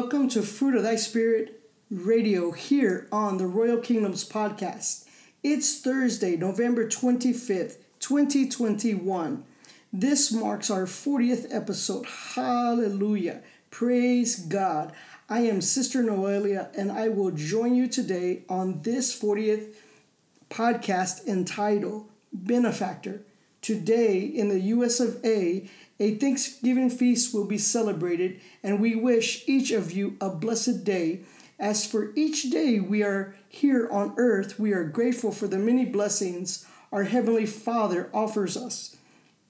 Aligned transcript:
welcome 0.00 0.28
to 0.28 0.42
Fruit 0.42 0.74
of 0.74 0.82
Thy 0.82 0.94
Spirit 0.94 1.58
Radio 1.90 2.50
here 2.50 3.08
on 3.10 3.38
the 3.38 3.46
Royal 3.46 3.78
Kingdoms 3.78 4.28
podcast. 4.28 5.06
It's 5.42 5.80
Thursday, 5.80 6.36
November 6.36 6.86
25th, 6.86 7.78
2021. 8.00 9.42
This 9.90 10.30
marks 10.30 10.68
our 10.68 10.84
40th 10.84 11.46
episode. 11.50 12.04
Hallelujah. 12.04 13.40
Praise 13.70 14.36
God. 14.36 14.92
I 15.30 15.40
am 15.40 15.62
Sister 15.62 16.02
Noelia, 16.02 16.68
and 16.76 16.92
I 16.92 17.08
will 17.08 17.30
join 17.30 17.74
you 17.74 17.88
today 17.88 18.42
on 18.50 18.82
this 18.82 19.18
40th 19.18 19.76
podcast 20.50 21.26
entitled 21.26 22.06
Benefactor. 22.34 23.22
Today 23.62 24.18
in 24.20 24.50
the 24.50 24.60
US 24.60 25.00
of 25.00 25.24
A, 25.24 25.70
a 25.98 26.14
Thanksgiving 26.16 26.90
feast 26.90 27.32
will 27.32 27.46
be 27.46 27.58
celebrated, 27.58 28.40
and 28.62 28.80
we 28.80 28.94
wish 28.94 29.44
each 29.48 29.70
of 29.70 29.92
you 29.92 30.16
a 30.20 30.30
blessed 30.30 30.84
day. 30.84 31.20
As 31.58 31.86
for 31.86 32.12
each 32.14 32.50
day 32.50 32.80
we 32.80 33.02
are 33.02 33.34
here 33.48 33.88
on 33.90 34.14
earth, 34.18 34.58
we 34.58 34.72
are 34.72 34.84
grateful 34.84 35.32
for 35.32 35.48
the 35.48 35.58
many 35.58 35.86
blessings 35.86 36.66
our 36.92 37.04
Heavenly 37.04 37.46
Father 37.46 38.10
offers 38.12 38.56
us. 38.56 38.96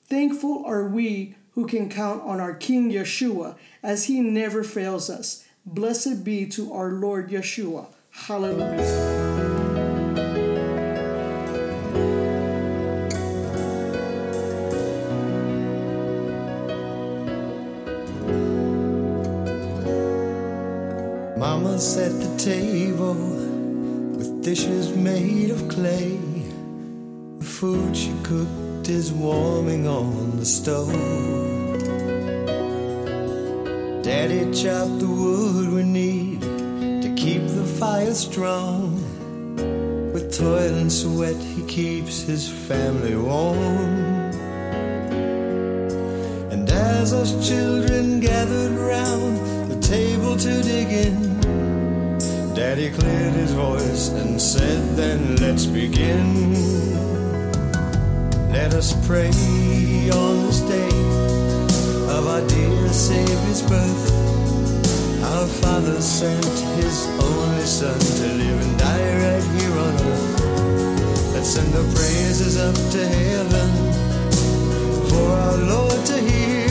Thankful 0.09 0.65
are 0.65 0.87
we 0.87 1.35
who 1.53 1.67
can 1.67 1.89
count 1.89 2.23
on 2.23 2.39
our 2.39 2.55
King 2.55 2.93
Yeshua, 2.93 3.57
as 3.83 4.05
he 4.05 4.21
never 4.21 4.63
fails 4.63 5.11
us. 5.11 5.45
Blessed 5.65 6.23
be 6.23 6.47
to 6.47 6.73
our 6.73 6.93
Lord 6.93 7.31
Yeshua. 7.31 7.87
Hallelujah. 8.11 9.46
Set 21.79 22.11
the 22.21 22.39
table 22.39 23.13
with 23.13 24.43
dishes 24.43 24.97
made 24.97 25.51
of 25.51 25.69
clay. 25.69 26.19
The 27.39 27.45
food 27.45 27.95
she 27.95 28.15
cooked 28.23 28.89
is 28.89 29.13
warming 29.13 29.87
on 29.87 30.39
the 30.39 30.47
stove. 30.47 30.91
Daddy 34.03 34.51
chopped 34.55 35.01
the 35.01 35.07
wood 35.07 35.69
we 35.75 35.83
need 35.83 36.41
to 36.41 37.15
keep 37.15 37.43
the 37.47 37.65
fire 37.79 38.15
strong. 38.15 38.95
With 40.15 40.35
toil 40.37 40.75
and 40.75 40.91
sweat, 40.91 41.37
he 41.37 41.63
keeps 41.67 42.23
his 42.23 42.49
family 42.49 43.17
warm. 43.17 44.31
And 46.51 46.69
as 46.71 47.13
us 47.13 47.47
children 47.47 48.21
gathered 48.21 48.73
round 48.73 49.71
the 49.71 49.79
table 49.81 50.37
to 50.37 50.63
dig 50.63 50.89
in, 50.89 51.36
Daddy 52.57 52.89
cleared 52.91 53.35
his 53.35 53.53
voice 53.53 54.09
and 54.09 54.41
said, 54.41 54.97
Then 54.97 55.37
let's 55.37 55.67
begin. 55.67 56.55
Let 58.51 58.73
us 58.73 58.95
pray 59.07 59.29
on 60.09 60.47
this 60.47 60.63
day 60.63 60.89
of 62.17 62.27
our 62.27 62.41
dear 62.49 62.89
Savior's 62.89 63.61
birth. 63.61 64.11
Our 65.23 65.47
Father 65.47 66.01
sent 66.01 66.47
His 66.81 67.07
only 67.21 67.67
Son 67.67 68.01
to 68.01 68.27
live 68.41 68.61
and 68.63 68.79
die 68.79 69.13
right 69.21 69.45
here 69.61 69.77
on 69.77 69.95
earth. 70.09 71.35
Let's 71.35 71.51
send 71.51 71.75
the 71.75 71.85
praises 71.95 72.57
up 72.57 72.75
to 72.93 73.07
heaven 73.07 73.71
for 75.11 75.29
our 75.29 75.57
Lord 75.59 76.07
to 76.07 76.17
hear. 76.19 76.71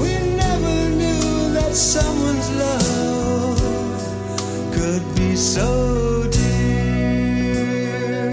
We 0.00 0.16
never 0.34 0.88
knew 0.96 1.52
that 1.60 1.74
someone's 1.74 2.41
love 2.41 2.41
could 4.92 5.16
be 5.16 5.34
so 5.34 6.28
dear. 6.30 8.30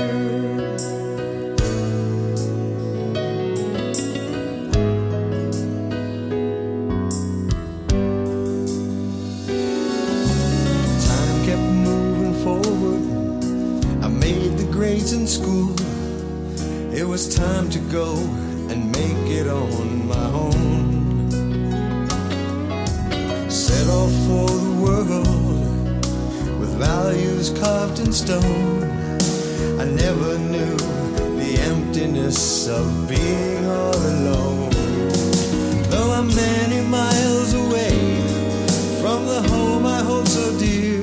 Time 11.07 11.45
kept 11.45 11.67
moving 11.87 12.33
forward. 12.43 13.03
I 14.03 14.09
made 14.09 14.57
the 14.57 14.67
grades 14.69 15.13
in 15.13 15.25
school. 15.27 15.73
It 16.93 17.07
was 17.07 17.33
time 17.33 17.69
to 17.69 17.79
go 17.79 18.17
and 18.69 18.91
make 18.91 19.29
it 19.39 19.47
on 19.47 20.07
my 20.09 20.27
own. 20.45 21.29
Set 23.49 23.87
off 23.87 24.11
for 24.27 24.49
the 24.65 24.73
world 24.83 25.58
values 26.79 27.50
carved 27.59 28.00
in 28.00 28.12
stone. 28.13 28.84
I 29.79 29.84
never 29.84 30.38
knew 30.40 30.78
the 31.41 31.59
emptiness 31.72 32.69
of 32.69 32.85
being 33.09 33.66
all 33.66 33.95
alone. 33.95 34.69
Though 35.91 36.12
I'm 36.12 36.34
many 36.34 36.81
miles 36.88 37.53
away 37.53 38.22
from 39.01 39.25
the 39.25 39.41
home 39.50 39.85
I 39.85 40.00
hold 40.01 40.28
so 40.28 40.57
dear, 40.57 41.01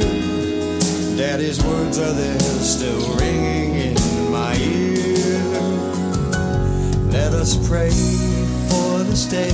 Daddy's 1.18 1.62
words 1.62 1.98
are 1.98 2.12
there 2.12 2.40
still 2.74 3.14
ringing 3.16 3.74
in 3.88 4.32
my 4.32 4.56
ear. 4.56 5.38
Let 7.12 7.34
us 7.34 7.52
pray 7.68 7.90
for 8.70 9.04
this 9.04 9.26
day, 9.26 9.52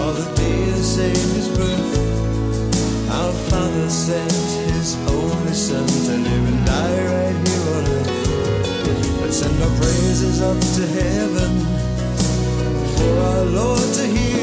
or 0.00 0.12
the 0.20 0.32
day 0.34 0.64
dear 0.70 0.82
Savior's 0.96 1.48
birth. 1.58 3.10
Our 3.10 3.32
Father 3.50 3.90
sent 3.90 4.63
His 4.84 4.96
only 5.08 5.54
Son 5.54 5.86
to 5.86 6.14
live 6.14 6.46
and 6.46 6.66
die 6.66 7.04
right 7.06 7.48
here 7.48 7.74
on 7.74 7.84
earth. 7.88 9.20
Let's 9.22 9.38
send 9.38 9.62
our 9.62 9.70
praises 9.78 10.42
up 10.42 10.60
to 10.60 10.86
heaven 10.86 11.52
for 12.94 13.18
our 13.18 13.44
Lord 13.46 13.94
to 13.94 14.06
hear. 14.06 14.33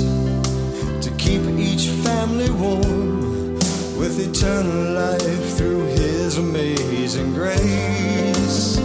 To 0.00 1.10
keep 1.18 1.42
each 1.58 1.88
family 2.06 2.50
warm 2.50 3.54
with 3.98 4.18
eternal 4.18 4.94
life 4.94 5.56
through 5.56 5.84
His 5.86 6.38
amazing 6.38 7.34
grace. 7.34 8.78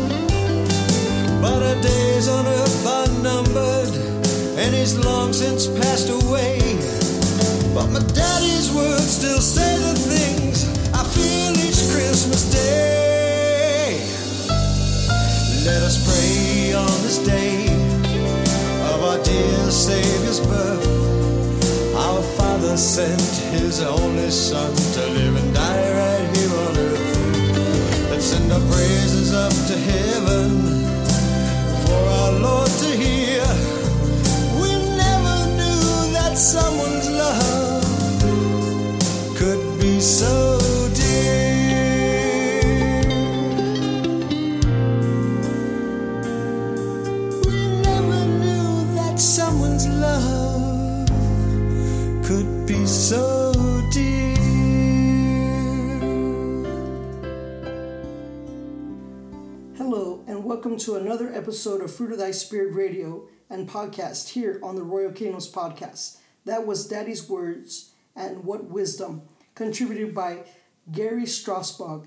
But 1.42 1.64
our 1.64 1.82
days 1.82 2.28
on 2.28 2.46
earth 2.46 2.88
are 2.88 3.08
numbered, 3.22 3.94
and 4.58 4.76
He's 4.76 4.98
long 4.98 5.34
since 5.34 5.68
passed 5.68 6.10
away. 6.10 6.60
But 7.74 7.88
my 7.88 8.04
daddy's 8.14 8.72
words 8.74 9.10
still 9.10 9.42
say 9.42 9.78
the 9.78 9.96
things 9.96 10.66
I 10.94 11.04
feel 11.04 11.52
each 11.68 11.82
Christmas 11.94 12.52
day. 12.52 14.00
Let 15.66 15.84
us 15.84 15.98
pray 16.08 16.74
on 16.74 17.02
this 17.04 17.18
day 17.20 17.67
our 19.08 19.24
dear 19.24 19.72
Savior's 19.72 20.42
birth. 20.42 20.86
Our 21.96 22.22
Father 22.38 22.76
sent 22.76 23.22
His 23.56 23.82
only 23.82 24.30
Son 24.30 24.74
to 24.76 25.02
live 25.18 25.36
and 25.42 25.54
die 25.54 25.92
right 26.02 26.36
here 26.36 26.54
on 26.66 26.78
earth. 26.78 28.12
Let's 28.12 28.26
send 28.26 28.52
our 28.52 28.60
praises 28.60 29.34
up 29.34 29.54
to 29.70 29.76
heaven 29.92 30.50
for 31.86 32.02
our 32.20 32.32
Lord 32.48 32.72
to 32.84 32.90
hear. 33.04 33.48
We 34.62 34.72
never 35.04 35.38
knew 35.56 36.14
that 36.18 36.38
someone's 36.38 36.87
welcome 60.78 60.94
to 60.94 61.02
another 61.02 61.34
episode 61.34 61.82
of 61.82 61.92
Fruit 61.92 62.12
of 62.12 62.20
Thy 62.20 62.30
Spirit 62.30 62.72
Radio 62.76 63.28
and 63.50 63.68
podcast 63.68 64.30
here 64.30 64.60
on 64.62 64.76
the 64.76 64.84
Royal 64.84 65.12
Kingdoms 65.12 65.52
podcast. 65.52 66.18
That 66.46 66.68
was 66.68 66.88
Daddy's 66.88 67.28
Words 67.28 67.94
and 68.16 68.44
What 68.44 68.66
Wisdom, 68.66 69.24
contributed 69.56 70.14
by 70.14 70.44
Gary 70.92 71.24
Strasbog. 71.24 72.06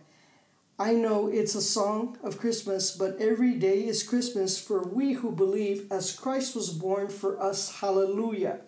I 0.78 0.92
know 0.92 1.26
it's 1.26 1.56
a 1.56 1.60
song 1.60 2.16
of 2.22 2.38
Christmas, 2.38 2.96
but 2.96 3.16
every 3.18 3.54
day 3.54 3.84
is 3.84 4.04
Christmas 4.04 4.60
for 4.60 4.84
we 4.84 5.14
who 5.14 5.32
believe 5.32 5.90
as 5.90 6.14
Christ 6.14 6.54
was 6.54 6.70
born 6.70 7.08
for 7.08 7.42
us. 7.42 7.80
Hallelujah. 7.80 8.60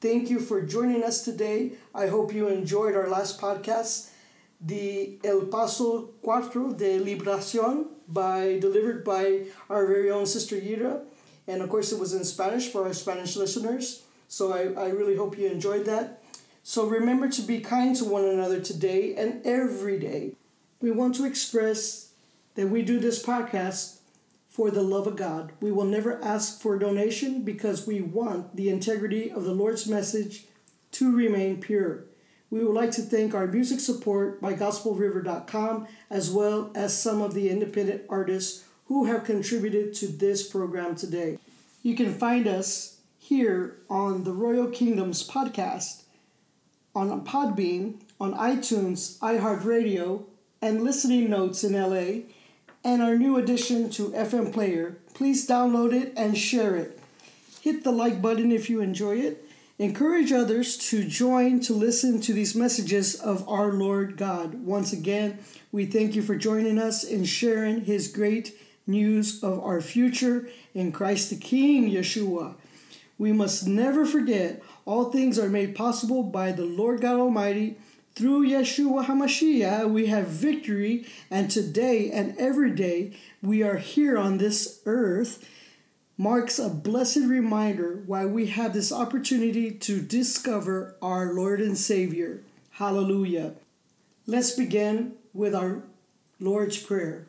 Thank 0.00 0.30
you 0.30 0.40
for 0.40 0.62
joining 0.62 1.04
us 1.04 1.24
today. 1.24 1.74
I 1.94 2.08
hope 2.08 2.34
you 2.34 2.48
enjoyed 2.48 2.96
our 2.96 3.08
last 3.08 3.40
podcast, 3.40 4.10
the 4.64 5.18
El 5.22 5.46
Paso 5.46 6.10
Cuatro 6.22 6.76
de 6.76 6.98
Liberación, 6.98 7.86
by 8.08 8.58
delivered 8.58 9.04
by 9.04 9.46
our 9.70 9.86
very 9.86 10.10
own 10.10 10.26
Sister 10.26 10.56
Yira. 10.56 11.00
And 11.46 11.62
of 11.62 11.68
course, 11.68 11.92
it 11.92 11.98
was 11.98 12.14
in 12.14 12.24
Spanish 12.24 12.68
for 12.70 12.86
our 12.86 12.92
Spanish 12.94 13.36
listeners. 13.36 14.02
So 14.28 14.52
I, 14.52 14.86
I 14.86 14.88
really 14.88 15.16
hope 15.16 15.38
you 15.38 15.46
enjoyed 15.46 15.84
that. 15.86 16.22
So 16.62 16.86
remember 16.86 17.28
to 17.28 17.42
be 17.42 17.60
kind 17.60 17.94
to 17.96 18.04
one 18.04 18.24
another 18.24 18.60
today 18.60 19.14
and 19.14 19.44
every 19.46 19.98
day. 19.98 20.32
We 20.80 20.90
want 20.90 21.14
to 21.16 21.26
express 21.26 22.12
that 22.54 22.68
we 22.68 22.82
do 22.82 22.98
this 22.98 23.22
podcast 23.22 23.98
for 24.48 24.70
the 24.70 24.82
love 24.82 25.06
of 25.06 25.16
God. 25.16 25.52
We 25.60 25.72
will 25.72 25.84
never 25.84 26.22
ask 26.24 26.60
for 26.60 26.76
a 26.76 26.80
donation 26.80 27.42
because 27.42 27.86
we 27.86 28.00
want 28.00 28.56
the 28.56 28.70
integrity 28.70 29.30
of 29.30 29.44
the 29.44 29.52
Lord's 29.52 29.86
message 29.86 30.46
to 30.92 31.14
remain 31.14 31.60
pure. 31.60 32.04
We 32.54 32.62
would 32.62 32.76
like 32.76 32.92
to 32.92 33.02
thank 33.02 33.34
our 33.34 33.48
music 33.48 33.80
support 33.80 34.40
by 34.40 34.54
gospelriver.com 34.54 35.88
as 36.08 36.30
well 36.30 36.70
as 36.76 36.96
some 36.96 37.20
of 37.20 37.34
the 37.34 37.50
independent 37.50 38.04
artists 38.08 38.62
who 38.86 39.06
have 39.06 39.24
contributed 39.24 39.92
to 39.94 40.06
this 40.06 40.48
program 40.48 40.94
today. 40.94 41.38
You 41.82 41.96
can 41.96 42.14
find 42.14 42.46
us 42.46 43.00
here 43.18 43.78
on 43.90 44.22
the 44.22 44.30
Royal 44.30 44.68
Kingdoms 44.68 45.28
podcast 45.28 46.04
on 46.94 47.24
Podbean, 47.24 47.96
on 48.20 48.34
iTunes, 48.34 49.18
iHeartRadio, 49.18 50.22
and 50.62 50.84
listening 50.84 51.28
notes 51.28 51.64
in 51.64 51.72
LA 51.72 52.22
and 52.84 53.02
our 53.02 53.18
new 53.18 53.36
addition 53.36 53.90
to 53.90 54.10
FM 54.10 54.52
Player. 54.52 54.98
Please 55.12 55.44
download 55.44 55.92
it 55.92 56.12
and 56.16 56.38
share 56.38 56.76
it. 56.76 57.00
Hit 57.62 57.82
the 57.82 57.90
like 57.90 58.22
button 58.22 58.52
if 58.52 58.70
you 58.70 58.80
enjoy 58.80 59.16
it. 59.16 59.43
Encourage 59.78 60.30
others 60.30 60.76
to 60.76 61.02
join 61.04 61.58
to 61.58 61.72
listen 61.72 62.20
to 62.20 62.32
these 62.32 62.54
messages 62.54 63.16
of 63.16 63.48
our 63.48 63.72
Lord 63.72 64.16
God. 64.16 64.54
Once 64.64 64.92
again, 64.92 65.38
we 65.72 65.84
thank 65.84 66.14
you 66.14 66.22
for 66.22 66.36
joining 66.36 66.78
us 66.78 67.02
in 67.02 67.24
sharing 67.24 67.84
His 67.84 68.06
great 68.06 68.56
news 68.86 69.42
of 69.42 69.58
our 69.58 69.80
future 69.80 70.48
in 70.74 70.92
Christ 70.92 71.30
the 71.30 71.36
King, 71.36 71.90
Yeshua. 71.90 72.54
We 73.18 73.32
must 73.32 73.66
never 73.66 74.06
forget 74.06 74.62
all 74.84 75.10
things 75.10 75.40
are 75.40 75.48
made 75.48 75.74
possible 75.74 76.22
by 76.22 76.52
the 76.52 76.64
Lord 76.64 77.00
God 77.00 77.18
Almighty 77.18 77.76
through 78.14 78.48
Yeshua 78.48 79.06
HaMashiach, 79.06 79.90
we 79.90 80.06
have 80.06 80.28
victory, 80.28 81.04
and 81.32 81.50
today 81.50 82.12
and 82.12 82.36
every 82.38 82.70
day 82.70 83.16
we 83.42 83.64
are 83.64 83.78
here 83.78 84.16
on 84.16 84.38
this 84.38 84.80
earth 84.86 85.44
marks 86.16 86.58
a 86.58 86.68
blessed 86.68 87.24
reminder 87.26 88.02
why 88.06 88.24
we 88.24 88.46
have 88.46 88.72
this 88.72 88.92
opportunity 88.92 89.70
to 89.70 90.00
discover 90.00 90.94
our 91.02 91.32
Lord 91.32 91.60
and 91.60 91.76
Savior. 91.76 92.42
Hallelujah. 92.72 93.54
Let's 94.26 94.52
begin 94.52 95.14
with 95.32 95.54
our 95.54 95.82
Lord's 96.38 96.78
Prayer. 96.78 97.26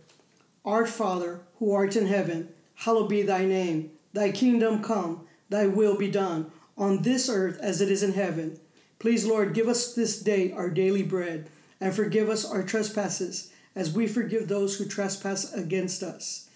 Our 0.64 0.86
Father, 0.86 1.42
who 1.58 1.74
art 1.74 1.96
in 1.96 2.08
heaven, 2.08 2.50
hallowed 2.76 3.10
be 3.10 3.22
thy 3.22 3.46
name. 3.46 3.92
Thy 4.14 4.32
kingdom 4.32 4.84
come, 4.84 5.28
thy 5.50 5.68
will 5.68 5.98
be 5.98 6.10
done, 6.10 6.52
on 6.78 7.02
this 7.02 7.28
earth 7.28 7.60
as 7.60 7.82
it 7.82 7.90
is 7.90 8.04
in 8.04 8.14
heaven. 8.14 8.60
Please, 9.00 9.26
Lord, 9.26 9.54
give 9.54 9.68
us 9.68 9.94
this 9.94 10.20
day 10.22 10.52
our 10.52 10.70
daily 10.70 11.04
bread, 11.04 11.50
and 11.82 11.94
forgive 11.94 12.30
us 12.30 12.46
our 12.46 12.64
trespasses, 12.64 13.52
as 13.76 13.92
we 13.92 14.08
forgive 14.08 14.48
those 14.48 14.78
who 14.78 14.86
trespass 14.86 15.54
against 15.54 16.02
us. 16.02 16.50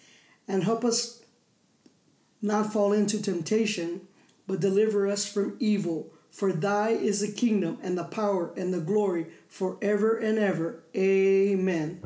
And 0.48 0.64
help 0.64 0.86
us 0.86 1.19
not 2.42 2.72
fall 2.72 2.94
into 2.94 3.22
temptation, 3.22 4.08
but 4.48 4.60
deliver 4.60 5.08
us 5.08 5.32
from 5.32 5.58
evil. 5.60 6.12
For 6.32 6.54
thy 6.54 6.90
is 6.90 7.22
the 7.22 7.32
kingdom, 7.32 7.80
and 7.82 7.98
the 7.98 8.04
power, 8.04 8.54
and 8.56 8.74
the 8.74 8.80
glory, 8.80 9.28
forever 9.48 10.18
and 10.18 10.38
ever. 10.38 10.84
Amen. 10.96 12.00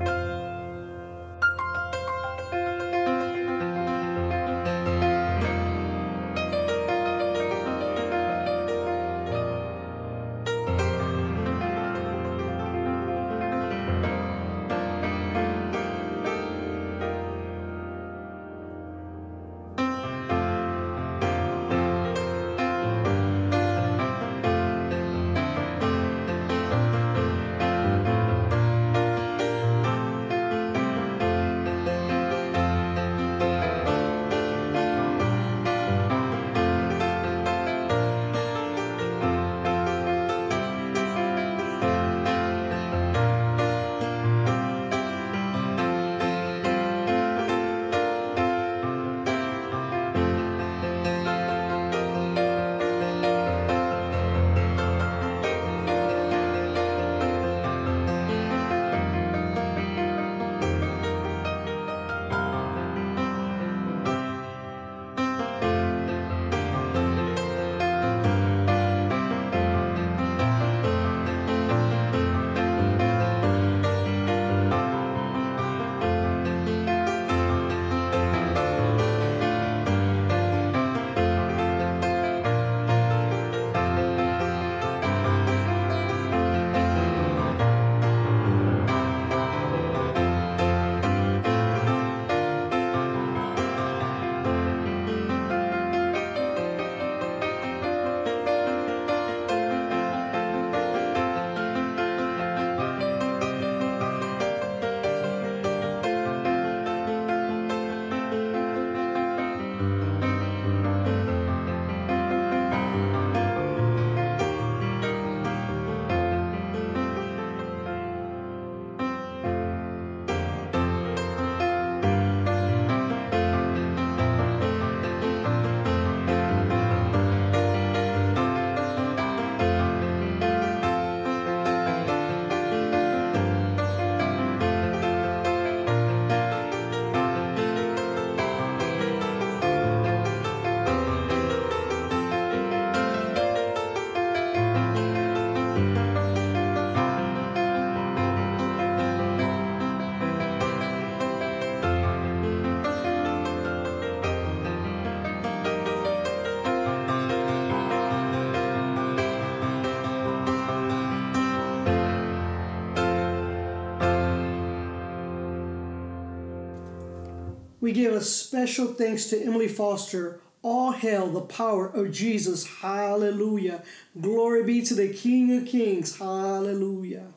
We 167.83 167.91
give 167.91 168.13
a 168.13 168.21
special 168.21 168.93
thanks 168.93 169.25
to 169.25 169.43
Emily 169.43 169.67
Foster. 169.67 170.39
All 170.61 170.93
hail 170.93 171.27
the 171.27 171.41
power 171.41 171.85
of 171.85 172.13
Jesus. 172.13 172.65
Hallelujah. 172.65 173.83
Glory 174.21 174.63
be 174.63 174.81
to 174.83 174.93
the 174.93 175.13
King 175.13 175.53
of 175.57 175.65
Kings. 175.65 176.17
Hallelujah. 176.17 177.33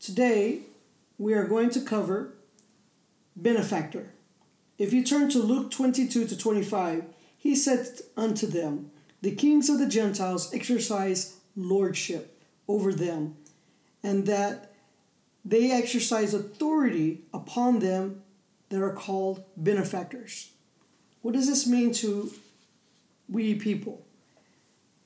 Today, 0.00 0.60
we 1.18 1.34
are 1.34 1.46
going 1.46 1.68
to 1.68 1.82
cover 1.82 2.32
benefactor. 3.36 4.14
If 4.78 4.94
you 4.94 5.04
turn 5.04 5.28
to 5.28 5.38
Luke 5.38 5.70
22 5.70 6.28
to 6.28 6.34
25, 6.34 7.04
he 7.36 7.54
said 7.54 7.86
unto 8.16 8.46
them, 8.46 8.90
The 9.20 9.34
kings 9.34 9.68
of 9.68 9.78
the 9.78 9.86
Gentiles 9.86 10.50
exercise 10.54 11.40
lordship 11.54 12.40
over 12.66 12.90
them, 12.94 13.36
and 14.02 14.24
that 14.24 14.72
they 15.44 15.70
exercise 15.70 16.32
authority 16.32 17.24
upon 17.34 17.80
them 17.80 18.22
that 18.72 18.82
are 18.82 18.92
called 18.92 19.44
benefactors. 19.54 20.52
What 21.20 21.34
does 21.34 21.46
this 21.46 21.66
mean 21.66 21.92
to 21.94 22.32
we 23.28 23.54
people? 23.54 24.06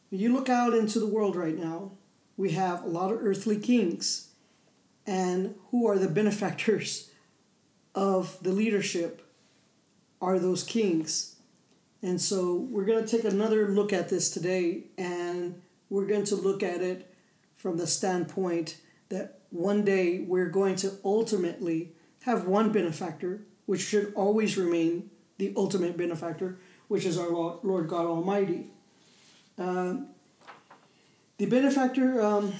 When 0.09 0.21
you 0.21 0.33
look 0.33 0.49
out 0.49 0.73
into 0.73 1.01
the 1.01 1.07
world 1.09 1.35
right 1.35 1.59
now, 1.59 1.91
we 2.37 2.53
have 2.53 2.85
a 2.85 2.89
lot 2.89 3.13
of 3.13 3.19
earthly 3.21 3.59
kings. 3.59 4.29
And 5.05 5.57
who 5.71 5.89
are 5.89 5.99
the 5.99 6.09
benefactors 6.09 7.11
of 7.93 8.39
the 8.41 8.53
leadership 8.53 9.29
are 10.23 10.39
those 10.39 10.63
kings. 10.63 11.35
And 12.03 12.21
so 12.21 12.69
we're 12.71 12.85
going 12.85 13.05
to 13.05 13.17
take 13.17 13.25
another 13.25 13.67
look 13.69 13.93
at 13.93 14.09
this 14.09 14.31
today, 14.31 14.85
and 14.97 15.61
we're 15.91 16.07
going 16.07 16.25
to 16.27 16.37
look 16.37 16.63
at 16.63 16.83
it 16.83 17.13
from 17.57 17.79
the 17.79 17.87
standpoint 17.89 18.81
that 19.09 19.41
one 19.51 19.85
day 19.85 20.21
we're 20.21 20.51
going 20.51 20.77
to 20.77 20.93
ultimately 21.05 21.95
have 22.23 22.47
one 22.47 22.71
benefactor, 22.71 23.41
which 23.67 23.83
should 23.83 24.13
always 24.15 24.57
remain 24.57 25.11
the 25.39 25.53
ultimate 25.57 25.97
benefactor, 25.97 26.59
which 26.89 27.05
is 27.05 27.19
our 27.19 27.31
Lord 27.31 27.89
God 27.89 28.07
Almighty. 28.07 28.71
Um, 29.59 30.09
the 31.39 31.47
benefactor, 31.47 32.23
um, 32.23 32.55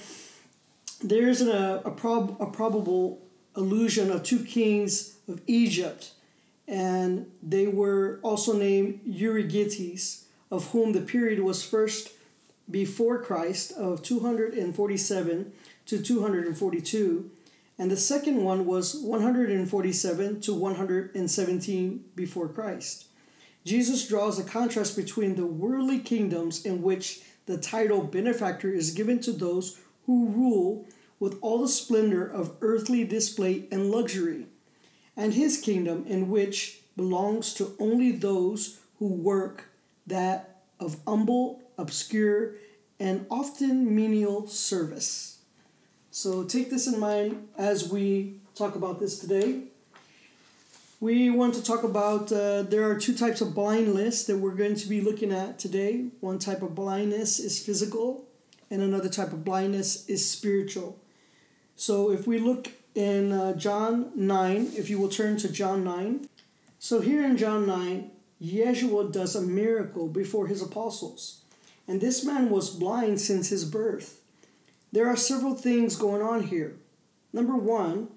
there 1.01 1.27
is 1.27 1.41
a, 1.41 1.81
a, 1.85 1.91
prob- 1.91 2.37
a 2.39 2.45
probable 2.47 3.21
allusion 3.55 4.11
of 4.11 4.23
two 4.23 4.43
kings 4.43 5.17
of 5.27 5.41
Egypt, 5.47 6.11
and 6.67 7.31
they 7.41 7.67
were 7.67 8.19
also 8.21 8.53
named 8.53 8.99
Euergetes, 9.07 10.23
of 10.51 10.71
whom 10.71 10.93
the 10.93 11.01
period 11.01 11.39
was 11.39 11.63
first 11.63 12.11
before 12.69 13.21
Christ 13.21 13.71
of 13.73 14.03
247 14.03 15.51
to 15.87 16.01
242, 16.01 17.31
and 17.77 17.91
the 17.91 17.97
second 17.97 18.43
one 18.43 18.65
was 18.65 18.95
147 18.95 20.41
to 20.41 20.53
117 20.53 22.05
before 22.15 22.47
Christ. 22.47 23.05
Jesus 23.65 24.07
draws 24.07 24.39
a 24.39 24.43
contrast 24.43 24.95
between 24.95 25.35
the 25.35 25.45
worldly 25.45 25.99
kingdoms 25.99 26.65
in 26.65 26.81
which 26.81 27.21
the 27.45 27.57
title 27.57 28.01
benefactor 28.01 28.71
is 28.71 28.91
given 28.91 29.19
to 29.21 29.31
those 29.31 29.79
who 30.05 30.29
rule 30.29 30.85
with 31.19 31.37
all 31.41 31.61
the 31.61 31.67
splendor 31.67 32.25
of 32.25 32.55
earthly 32.61 33.03
display 33.03 33.67
and 33.71 33.91
luxury, 33.91 34.45
and 35.15 35.33
his 35.33 35.59
kingdom 35.59 36.05
in 36.07 36.29
which 36.29 36.81
belongs 36.95 37.53
to 37.53 37.75
only 37.79 38.11
those 38.11 38.79
who 38.99 39.07
work 39.07 39.69
that 40.05 40.61
of 40.79 40.97
humble, 41.07 41.61
obscure, 41.77 42.55
and 42.99 43.25
often 43.29 43.95
menial 43.95 44.47
service. 44.47 45.36
So 46.17 46.43
take 46.43 46.71
this 46.71 46.87
in 46.87 46.99
mind 46.99 47.47
as 47.59 47.89
we 47.89 48.39
talk 48.55 48.75
about 48.75 48.99
this 48.99 49.19
today. 49.19 49.65
We 50.99 51.29
want 51.29 51.53
to 51.53 51.63
talk 51.63 51.83
about 51.83 52.31
uh, 52.31 52.63
there 52.63 52.89
are 52.89 52.97
two 52.97 53.13
types 53.15 53.39
of 53.39 53.53
blindness 53.53 54.25
that 54.25 54.39
we're 54.39 54.55
going 54.55 54.73
to 54.77 54.89
be 54.89 54.99
looking 54.99 55.31
at 55.31 55.59
today. 55.59 56.07
One 56.19 56.39
type 56.39 56.63
of 56.63 56.73
blindness 56.73 57.37
is 57.37 57.63
physical, 57.63 58.25
and 58.71 58.81
another 58.81 59.09
type 59.09 59.31
of 59.31 59.45
blindness 59.45 60.09
is 60.09 60.27
spiritual. 60.27 60.97
So 61.75 62.09
if 62.09 62.25
we 62.25 62.39
look 62.39 62.71
in 62.95 63.31
uh, 63.31 63.53
John 63.53 64.09
9, 64.15 64.71
if 64.75 64.89
you 64.89 64.97
will 64.97 65.09
turn 65.09 65.37
to 65.37 65.51
John 65.51 65.83
9. 65.83 66.27
So 66.79 66.99
here 66.99 67.23
in 67.23 67.37
John 67.37 67.67
9, 67.67 68.09
Yeshua 68.41 69.11
does 69.11 69.35
a 69.35 69.41
miracle 69.41 70.07
before 70.07 70.47
his 70.47 70.63
apostles. 70.63 71.41
And 71.87 72.01
this 72.01 72.25
man 72.25 72.49
was 72.49 72.71
blind 72.71 73.21
since 73.21 73.49
his 73.49 73.65
birth. 73.65 74.19
There 74.97 75.07
are 75.07 75.15
several 75.15 75.53
things 75.53 75.95
going 75.95 76.23
on 76.23 76.41
here. 76.41 76.75
Number 77.31 77.55
one, 77.55 78.07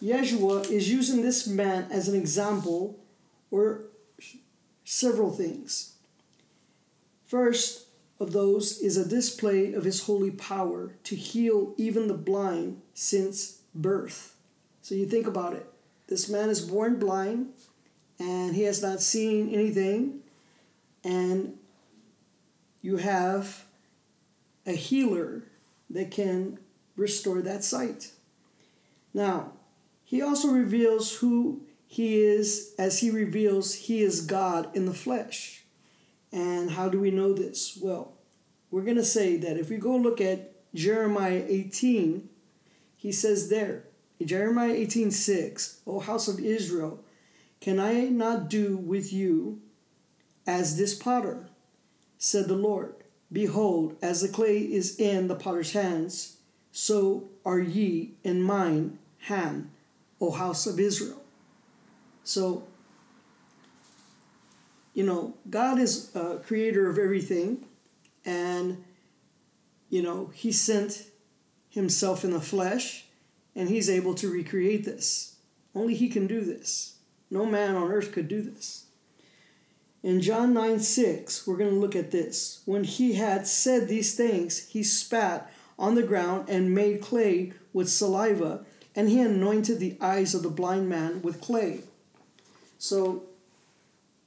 Yeshua 0.00 0.70
is 0.70 0.90
using 0.90 1.20
this 1.20 1.46
man 1.46 1.86
as 1.90 2.08
an 2.08 2.18
example 2.18 2.98
or 3.50 3.82
several 4.86 5.30
things. 5.30 5.96
First 7.26 7.88
of 8.18 8.32
those 8.32 8.78
is 8.78 8.96
a 8.96 9.06
display 9.06 9.74
of 9.74 9.84
his 9.84 10.04
holy 10.04 10.30
power 10.30 10.94
to 11.04 11.14
heal 11.14 11.74
even 11.76 12.08
the 12.08 12.14
blind 12.14 12.80
since 12.94 13.58
birth. 13.74 14.34
So 14.80 14.94
you 14.94 15.04
think 15.04 15.26
about 15.26 15.52
it. 15.52 15.70
This 16.06 16.30
man 16.30 16.48
is 16.48 16.62
born 16.62 16.98
blind 16.98 17.50
and 18.18 18.54
he 18.54 18.62
has 18.62 18.80
not 18.80 19.02
seen 19.02 19.52
anything, 19.52 20.20
and 21.04 21.58
you 22.80 22.96
have 22.96 23.66
a 24.64 24.72
healer 24.72 25.42
that 25.94 26.10
can 26.10 26.58
restore 26.96 27.40
that 27.40 27.64
sight. 27.64 28.12
Now, 29.14 29.52
he 30.04 30.20
also 30.20 30.48
reveals 30.48 31.16
who 31.16 31.62
he 31.86 32.20
is 32.20 32.74
as 32.78 32.98
he 32.98 33.10
reveals 33.10 33.74
he 33.74 34.02
is 34.02 34.20
God 34.20 34.68
in 34.76 34.84
the 34.84 34.92
flesh. 34.92 35.64
And 36.32 36.72
how 36.72 36.88
do 36.88 37.00
we 37.00 37.10
know 37.10 37.32
this? 37.32 37.78
Well, 37.80 38.12
we're 38.70 38.82
going 38.82 38.96
to 38.96 39.04
say 39.04 39.36
that 39.36 39.56
if 39.56 39.70
we 39.70 39.76
go 39.76 39.96
look 39.96 40.20
at 40.20 40.52
Jeremiah 40.74 41.44
18, 41.46 42.28
he 42.96 43.12
says 43.12 43.48
there, 43.48 43.84
Jeremiah 44.22 44.72
18 44.72 45.10
6, 45.12 45.80
O 45.86 46.00
house 46.00 46.26
of 46.26 46.40
Israel, 46.40 47.04
can 47.60 47.78
I 47.78 48.08
not 48.08 48.48
do 48.48 48.76
with 48.76 49.12
you 49.12 49.60
as 50.46 50.76
this 50.76 50.94
potter? 50.94 51.48
said 52.18 52.48
the 52.48 52.54
Lord. 52.54 53.03
Behold, 53.32 53.96
as 54.00 54.20
the 54.20 54.28
clay 54.28 54.58
is 54.58 54.98
in 54.98 55.28
the 55.28 55.34
potter's 55.34 55.72
hands, 55.72 56.36
so 56.70 57.28
are 57.44 57.60
ye 57.60 58.12
in 58.22 58.42
mine 58.42 58.98
hand, 59.18 59.70
O 60.20 60.30
house 60.30 60.66
of 60.66 60.78
Israel. 60.78 61.22
So, 62.22 62.64
you 64.92 65.04
know, 65.04 65.34
God 65.50 65.78
is 65.78 66.14
a 66.14 66.38
creator 66.38 66.88
of 66.88 66.98
everything, 66.98 67.66
and, 68.24 68.84
you 69.90 70.02
know, 70.02 70.30
He 70.34 70.52
sent 70.52 71.06
Himself 71.70 72.24
in 72.24 72.30
the 72.30 72.40
flesh, 72.40 73.06
and 73.56 73.68
He's 73.68 73.90
able 73.90 74.14
to 74.14 74.30
recreate 74.30 74.84
this. 74.84 75.36
Only 75.74 75.94
He 75.94 76.08
can 76.08 76.26
do 76.26 76.40
this. 76.40 76.96
No 77.30 77.44
man 77.44 77.74
on 77.74 77.90
earth 77.90 78.12
could 78.12 78.28
do 78.28 78.42
this. 78.42 78.83
In 80.04 80.20
John 80.20 80.52
9 80.52 80.80
6, 80.80 81.46
we're 81.46 81.56
going 81.56 81.70
to 81.70 81.80
look 81.80 81.96
at 81.96 82.10
this. 82.10 82.60
When 82.66 82.84
he 82.84 83.14
had 83.14 83.46
said 83.46 83.88
these 83.88 84.14
things, 84.14 84.68
he 84.68 84.82
spat 84.82 85.50
on 85.78 85.94
the 85.94 86.02
ground 86.02 86.50
and 86.50 86.74
made 86.74 87.00
clay 87.00 87.54
with 87.72 87.88
saliva, 87.88 88.66
and 88.94 89.08
he 89.08 89.18
anointed 89.22 89.80
the 89.80 89.96
eyes 90.02 90.34
of 90.34 90.42
the 90.42 90.50
blind 90.50 90.90
man 90.90 91.22
with 91.22 91.40
clay. 91.40 91.80
So, 92.76 93.22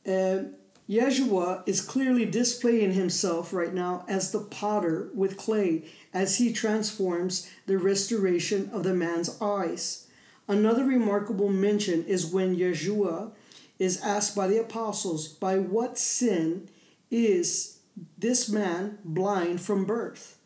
uh, 0.08 0.50
Yeshua 0.90 1.62
is 1.68 1.82
clearly 1.82 2.26
displaying 2.26 2.94
himself 2.94 3.54
right 3.54 3.74
now 3.74 4.04
as 4.08 4.32
the 4.32 4.40
potter 4.40 5.12
with 5.14 5.38
clay 5.38 5.84
as 6.12 6.40
he 6.40 6.52
transforms 6.52 7.52
the 7.68 7.78
restoration 7.78 8.72
of 8.74 8.82
the 8.82 8.96
man's 8.96 9.40
eyes. 9.40 10.08
Another 10.48 10.86
remarkable 10.86 11.50
mention 11.50 12.04
is 12.06 12.26
when 12.26 12.56
Yeshua 12.56 13.32
is 13.80 14.02
asked 14.02 14.36
by 14.36 14.48
the 14.48 14.60
apostles, 14.60 15.28
By 15.28 15.58
what 15.58 15.98
sin 15.98 16.70
is 17.12 17.80
this 18.18 18.50
man 18.50 19.00
blind 19.04 19.62
from 19.62 19.86
birth? 19.86 20.38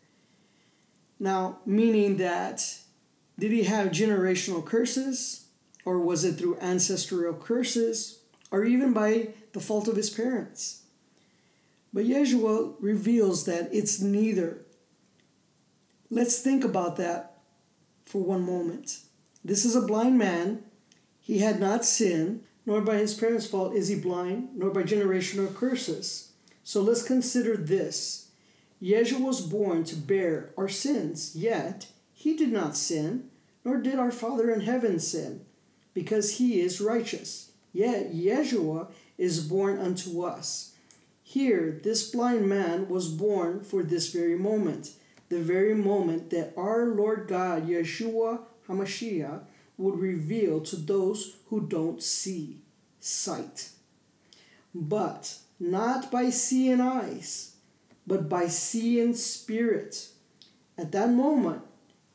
Now, 1.19 1.59
meaning 1.65 2.17
that 2.17 2.79
did 3.37 3.51
he 3.51 3.63
have 3.63 3.89
generational 3.89 4.65
curses, 4.65 5.45
or 5.85 5.99
was 5.99 6.23
it 6.23 6.33
through 6.33 6.59
ancestral 6.59 7.33
curses, 7.33 8.19
or 8.51 8.65
even 8.65 8.93
by 8.93 9.29
the 9.53 9.59
fault 9.59 9.87
of 9.87 9.95
his 9.95 10.09
parents? 10.09 10.83
But 11.93 12.05
Yeshua 12.05 12.75
reveals 12.79 13.45
that 13.45 13.69
it's 13.73 13.99
neither. 13.99 14.61
Let's 16.09 16.39
think 16.39 16.63
about 16.63 16.97
that 16.97 17.39
for 18.05 18.21
one 18.21 18.45
moment. 18.45 18.99
This 19.43 19.65
is 19.65 19.75
a 19.75 19.81
blind 19.81 20.17
man. 20.17 20.63
He 21.19 21.39
had 21.39 21.59
not 21.59 21.85
sinned, 21.85 22.43
nor 22.65 22.81
by 22.81 22.97
his 22.97 23.13
parents' 23.13 23.47
fault 23.47 23.75
is 23.75 23.87
he 23.87 23.95
blind, 23.95 24.49
nor 24.55 24.69
by 24.69 24.83
generational 24.83 25.53
curses. 25.53 26.31
So 26.63 26.81
let's 26.81 27.03
consider 27.03 27.57
this. 27.57 28.27
Yeshua 28.81 29.19
was 29.19 29.41
born 29.41 29.83
to 29.85 29.95
bear 29.95 30.49
our 30.57 30.69
sins, 30.69 31.35
yet 31.35 31.87
he 32.13 32.35
did 32.35 32.51
not 32.51 32.75
sin, 32.75 33.29
nor 33.63 33.77
did 33.77 33.99
our 33.99 34.11
Father 34.11 34.51
in 34.51 34.61
heaven 34.61 34.99
sin, 34.99 35.45
because 35.93 36.37
he 36.37 36.59
is 36.61 36.81
righteous. 36.81 37.51
Yet 37.73 38.13
Yeshua 38.13 38.87
is 39.17 39.47
born 39.47 39.79
unto 39.79 40.23
us. 40.23 40.73
Here, 41.23 41.79
this 41.83 42.09
blind 42.11 42.49
man 42.49 42.89
was 42.89 43.07
born 43.07 43.61
for 43.61 43.83
this 43.83 44.11
very 44.11 44.37
moment, 44.37 44.91
the 45.29 45.39
very 45.39 45.73
moment 45.73 46.29
that 46.31 46.53
our 46.57 46.87
Lord 46.87 47.27
God, 47.27 47.67
Yeshua 47.67 48.41
HaMashiach, 48.67 49.41
would 49.81 49.99
reveal 49.99 50.61
to 50.61 50.75
those 50.75 51.37
who 51.49 51.61
don't 51.61 52.01
see 52.01 52.57
sight. 52.99 53.69
But 54.73 55.37
not 55.59 56.11
by 56.11 56.29
seeing 56.29 56.79
eyes, 56.79 57.55
but 58.07 58.29
by 58.29 58.47
seeing 58.47 59.13
spirit. 59.13 60.09
At 60.77 60.91
that 60.93 61.09
moment, 61.09 61.63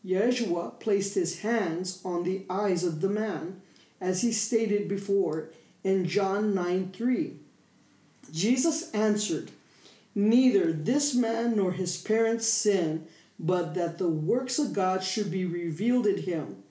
Yeshua 0.04 0.78
placed 0.78 1.14
his 1.14 1.40
hands 1.40 2.00
on 2.04 2.22
the 2.22 2.44
eyes 2.48 2.84
of 2.84 3.00
the 3.00 3.08
man, 3.08 3.60
as 4.00 4.22
he 4.22 4.32
stated 4.32 4.88
before 4.88 5.50
in 5.82 6.06
John 6.06 6.54
9 6.54 6.92
3. 6.92 7.36
Jesus 8.32 8.90
answered, 8.92 9.50
Neither 10.14 10.72
this 10.72 11.14
man 11.14 11.56
nor 11.56 11.72
his 11.72 11.96
parents 12.00 12.46
sinned, 12.48 13.06
but 13.38 13.74
that 13.74 13.98
the 13.98 14.08
works 14.08 14.58
of 14.58 14.72
God 14.72 15.02
should 15.02 15.30
be 15.30 15.44
revealed 15.44 16.06
in 16.06 16.22
him. 16.22 16.62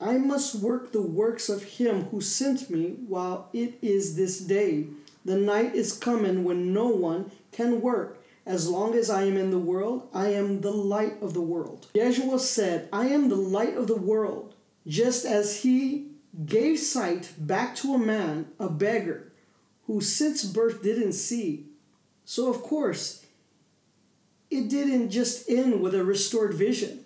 I 0.00 0.16
must 0.16 0.54
work 0.56 0.92
the 0.92 1.02
works 1.02 1.48
of 1.50 1.62
him 1.62 2.04
who 2.04 2.20
sent 2.22 2.70
me 2.70 2.96
while 3.06 3.50
it 3.52 3.78
is 3.82 4.16
this 4.16 4.40
day. 4.40 4.86
The 5.24 5.36
night 5.36 5.74
is 5.74 5.92
coming 5.92 6.42
when 6.42 6.72
no 6.72 6.88
one 6.88 7.30
can 7.52 7.82
work. 7.82 8.24
As 8.46 8.68
long 8.68 8.94
as 8.94 9.10
I 9.10 9.24
am 9.24 9.36
in 9.36 9.50
the 9.50 9.58
world, 9.58 10.08
I 10.14 10.28
am 10.28 10.62
the 10.62 10.72
light 10.72 11.22
of 11.22 11.34
the 11.34 11.42
world. 11.42 11.88
Yeshua 11.94 12.40
said, 12.40 12.88
I 12.92 13.08
am 13.08 13.28
the 13.28 13.36
light 13.36 13.76
of 13.76 13.86
the 13.86 13.98
world. 13.98 14.54
Just 14.86 15.26
as 15.26 15.60
he 15.62 16.06
gave 16.46 16.78
sight 16.78 17.32
back 17.38 17.76
to 17.76 17.94
a 17.94 17.98
man, 17.98 18.46
a 18.58 18.70
beggar, 18.70 19.30
who 19.86 20.00
since 20.00 20.44
birth 20.44 20.82
didn't 20.82 21.12
see. 21.12 21.66
So, 22.24 22.48
of 22.48 22.62
course, 22.62 23.26
it 24.50 24.68
didn't 24.68 25.10
just 25.10 25.50
end 25.50 25.82
with 25.82 25.94
a 25.94 26.04
restored 26.04 26.54
vision. 26.54 26.99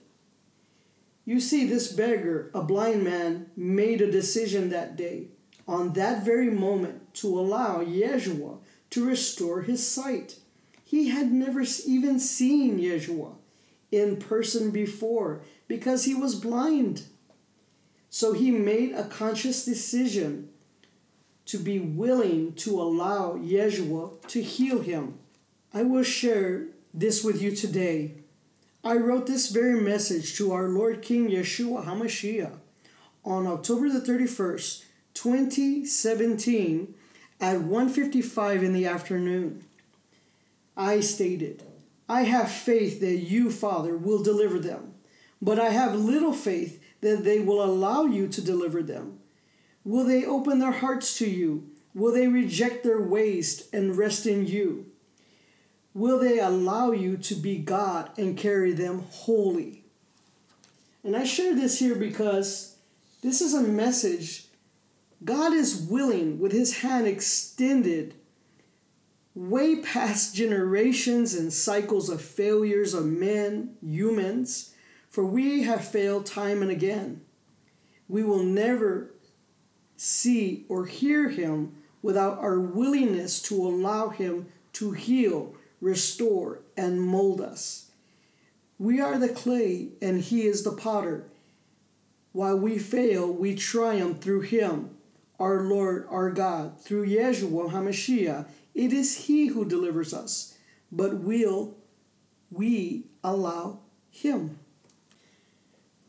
You 1.24 1.40
see, 1.40 1.66
this 1.66 1.92
beggar, 1.92 2.50
a 2.54 2.62
blind 2.62 3.02
man, 3.02 3.50
made 3.56 4.00
a 4.00 4.10
decision 4.10 4.68
that 4.70 4.96
day, 4.96 5.28
on 5.66 5.94
that 5.94 6.24
very 6.24 6.50
moment, 6.50 7.14
to 7.14 7.38
allow 7.38 7.82
Yeshua 7.82 8.58
to 8.90 9.06
restore 9.06 9.62
his 9.62 9.87
sight. 9.87 10.37
He 10.84 11.08
had 11.08 11.32
never 11.32 11.64
even 11.87 12.20
seen 12.20 12.78
Yeshua 12.78 13.37
in 13.90 14.16
person 14.18 14.70
before 14.70 15.40
because 15.66 16.04
he 16.04 16.14
was 16.14 16.34
blind. 16.34 17.04
So 18.10 18.32
he 18.32 18.50
made 18.50 18.92
a 18.92 19.04
conscious 19.04 19.64
decision 19.64 20.50
to 21.46 21.58
be 21.58 21.78
willing 21.78 22.52
to 22.54 22.80
allow 22.80 23.37
Yeshua 23.37 24.20
to 24.28 24.42
heal 24.42 24.80
him. 24.80 25.18
I 25.72 25.82
will 25.82 26.04
share 26.04 26.68
this 26.92 27.24
with 27.24 27.42
you 27.42 27.56
today. 27.56 28.23
I 28.87 28.97
wrote 28.97 29.27
this 29.27 29.49
very 29.49 29.81
message 29.81 30.37
to 30.37 30.53
our 30.53 30.68
Lord 30.68 31.01
King 31.01 31.31
Yeshua 31.31 31.87
HaMashiach 31.87 32.59
on 33.25 33.47
October 33.47 33.88
the 33.88 33.99
31st, 33.99 34.85
2017 35.14 36.94
at 37.40 37.62
1:55 37.62 38.62
in 38.62 38.75
the 38.75 38.85
afternoon. 38.85 39.64
I 40.77 41.01
stated, 41.01 41.62
I 42.11 42.25
have 42.25 42.51
faith 42.51 43.01
that 43.01 43.16
you, 43.16 43.51
Father, 43.51 43.97
will 43.97 44.23
deliver 44.23 44.59
them, 44.59 44.92
but 45.40 45.59
I 45.59 45.70
have 45.70 45.99
little 45.99 46.35
faith 46.35 46.79
that 47.01 47.25
they 47.25 47.40
will 47.40 47.64
allow 47.64 48.05
you 48.05 48.29
to 48.29 48.42
deliver 48.42 48.83
them. 48.83 49.18
Will 49.83 50.05
they 50.05 50.27
open 50.27 50.59
their 50.59 50.73
hearts 50.73 51.16
to 51.18 51.27
you? 51.27 51.70
Will 51.94 52.12
they 52.12 52.29
reject 52.29 52.85
their 52.85 53.01
ways 53.01 53.66
and 53.73 53.97
rest 53.97 54.27
in 54.27 54.47
you? 54.47 54.90
Will 55.94 56.18
they 56.18 56.40
allow 56.40 56.90
you 56.90 57.16
to 57.18 57.37
be 57.37 57.57
God 57.57 58.11
and 58.18 58.37
carry 58.37 58.72
them 58.72 59.07
holy? 59.11 59.85
And 61.04 61.16
I 61.16 61.24
share 61.24 61.54
this 61.54 61.78
here 61.78 61.94
because 61.94 62.76
this 63.22 63.40
is 63.40 63.54
a 63.54 63.62
message. 63.62 64.46
God 65.24 65.52
is 65.52 65.87
willing, 65.88 66.40
with 66.40 66.52
his 66.52 66.80
hand 66.80 67.07
extended, 67.07 68.14
way 69.35 69.76
past 69.76 70.35
generations 70.35 71.35
and 71.35 71.52
cycles 71.52 72.11
of 72.11 72.20
failures 72.20 72.92
of 72.92 73.07
men, 73.07 73.76
humans, 73.80 74.74
for 75.09 75.24
we 75.24 75.62
have 75.62 75.87
failed 75.87 76.26
time 76.26 76.61
and 76.61 76.70
again. 76.70 77.20
We 78.09 78.24
will 78.24 78.42
never 78.42 79.14
see 79.96 80.66
or 80.68 80.87
hear 80.87 81.28
him 81.28 81.76
without 82.02 82.38
our 82.38 82.59
willingness 82.59 83.40
to 83.42 83.54
allow 83.54 84.09
him 84.09 84.46
to 84.74 84.90
heal, 84.90 85.54
restore, 85.85 86.61
and 86.77 87.01
mold 87.01 87.40
us. 87.40 87.90
We 88.79 89.01
are 89.01 89.18
the 89.18 89.29
clay 89.29 89.90
and 90.01 90.20
he 90.20 90.47
is 90.47 90.64
the 90.64 90.73
potter. 90.73 91.27
While 92.33 92.59
we 92.59 92.79
fail, 92.79 93.31
we 93.31 93.55
triumph 93.55 94.20
through 94.20 94.40
him, 94.40 94.97
our 95.38 95.61
Lord, 95.61 96.07
our 96.11 96.31
God, 96.31 96.81
through 96.81 97.07
Yeshua 97.07 97.70
HaMashiach 97.70 98.47
it 98.75 98.92
is 98.92 99.27
He 99.27 99.47
who 99.47 99.64
delivers 99.64 100.12
us, 100.12 100.57
but 100.90 101.18
will 101.18 101.77
we 102.51 103.05
allow 103.23 103.81
Him? 104.11 104.59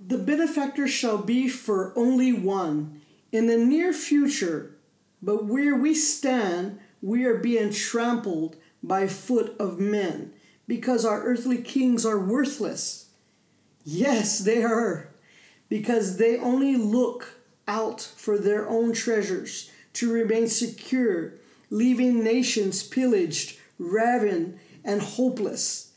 The 0.06 0.18
benefactor 0.18 0.88
shall 0.88 1.20
be 1.20 1.48
for 1.48 1.94
only 1.96 2.34
one 2.34 3.02
in 3.32 3.48
the 3.48 3.58
near 3.58 3.94
future, 3.94 4.76
but 5.22 5.46
where 5.46 5.76
we 5.76 5.94
stand, 5.94 6.80
we 7.02 7.24
are 7.26 7.38
being 7.38 7.72
trampled 7.72 8.56
by 8.88 9.08
foot 9.08 9.56
of 9.60 9.80
men 9.80 10.34
because 10.67 11.06
our 11.06 11.24
earthly 11.24 11.58
kings 11.58 12.06
are 12.06 12.19
worthless. 12.19 13.10
Yes, 13.84 14.39
they 14.39 14.63
are, 14.63 15.10
because 15.69 16.17
they 16.17 16.38
only 16.38 16.76
look 16.76 17.36
out 17.67 18.02
for 18.02 18.38
their 18.38 18.67
own 18.67 18.93
treasures 18.93 19.71
to 19.93 20.12
remain 20.12 20.48
secure 20.48 21.34
leaving 21.69 22.24
nations 22.24 22.84
pillaged, 22.84 23.60
raven, 23.78 24.60
and 24.84 25.02
hopeless. 25.02 25.91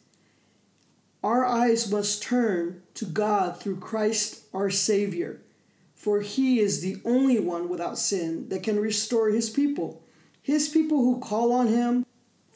Our 1.23 1.45
eyes 1.45 1.91
must 1.91 2.23
turn 2.23 2.83
to 2.95 3.05
God 3.05 3.61
through 3.61 3.81
Christ 3.81 4.45
our 4.55 4.71
Savior, 4.71 5.41
for 5.95 6.21
He 6.21 6.61
is 6.61 6.81
the 6.81 7.01
only 7.05 7.39
one 7.39 7.69
without 7.69 7.99
sin 7.99 8.49
that 8.49 8.63
can 8.63 8.79
restore 8.79 9.31
His 9.31 9.51
people. 9.51 10.03
His 10.41 10.69
people 10.69 10.99
who 10.99 11.21
call 11.21 11.53
on 11.53 11.67
Him 11.67 12.07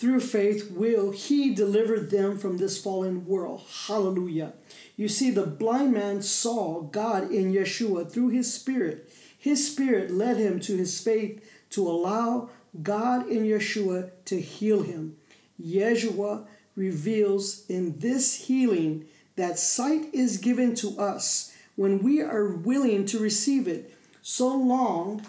through 0.02 0.18
faith 0.18 0.72
will 0.72 1.12
He 1.12 1.54
deliver 1.54 2.00
them 2.00 2.36
from 2.36 2.56
this 2.56 2.76
fallen 2.76 3.24
world. 3.24 3.62
Hallelujah. 3.86 4.52
You 4.96 5.06
see, 5.06 5.30
the 5.30 5.46
blind 5.46 5.92
man 5.92 6.22
saw 6.22 6.80
God 6.80 7.30
in 7.30 7.52
Yeshua 7.52 8.10
through 8.10 8.30
His 8.30 8.52
Spirit. 8.52 9.08
His 9.38 9.70
Spirit 9.70 10.10
led 10.10 10.38
him 10.38 10.58
to 10.58 10.76
his 10.76 11.00
faith 11.00 11.48
to 11.70 11.88
allow 11.88 12.50
God 12.82 13.28
in 13.28 13.44
Yeshua 13.44 14.10
to 14.24 14.40
heal 14.40 14.82
him. 14.82 15.16
Yeshua 15.64 16.46
reveals 16.74 17.64
in 17.68 18.00
this 18.00 18.46
healing 18.46 19.04
that 19.36 19.56
sight 19.56 20.12
is 20.12 20.38
given 20.38 20.74
to 20.74 20.98
us 20.98 21.54
when 21.76 22.00
we 22.00 22.20
are 22.20 22.48
willing 22.48 23.06
to 23.06 23.20
receive 23.20 23.68
it, 23.68 23.96
so 24.20 24.48
long 24.48 25.24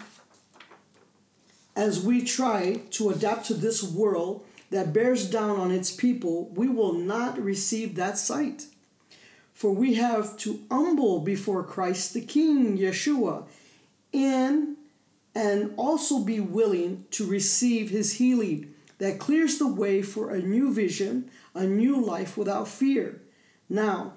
as 1.76 2.04
we 2.04 2.24
try 2.24 2.80
to 2.90 3.10
adapt 3.10 3.46
to 3.46 3.54
this 3.54 3.84
world 3.84 4.44
that 4.74 4.92
bears 4.92 5.30
down 5.30 5.60
on 5.60 5.70
its 5.70 5.94
people, 5.94 6.48
we 6.48 6.68
will 6.68 6.94
not 6.94 7.40
receive 7.40 7.94
that 7.94 8.18
sight. 8.18 8.66
For 9.52 9.70
we 9.70 9.94
have 9.94 10.36
to 10.38 10.62
humble 10.68 11.20
before 11.20 11.62
Christ 11.62 12.12
the 12.12 12.20
King, 12.20 12.76
Yeshua, 12.76 13.44
in 14.12 14.76
and 15.32 15.72
also 15.76 16.18
be 16.18 16.40
willing 16.40 17.04
to 17.12 17.24
receive 17.24 17.90
his 17.90 18.14
healing 18.14 18.74
that 18.98 19.20
clears 19.20 19.58
the 19.58 19.68
way 19.68 20.02
for 20.02 20.30
a 20.30 20.42
new 20.42 20.74
vision, 20.74 21.30
a 21.54 21.64
new 21.64 22.04
life 22.04 22.36
without 22.36 22.66
fear. 22.66 23.22
Now, 23.68 24.14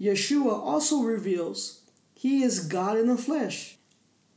Yeshua 0.00 0.52
also 0.52 1.02
reveals 1.02 1.82
he 2.12 2.42
is 2.42 2.66
God 2.66 2.98
in 2.98 3.06
the 3.06 3.16
flesh, 3.16 3.76